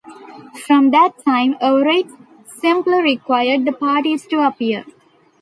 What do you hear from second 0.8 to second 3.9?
that time, a writ simply required the